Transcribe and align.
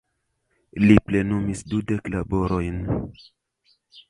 Li 0.85 0.95
plenumis 1.09 1.61
dekdu 1.75 2.01
laborojn. 2.17 2.81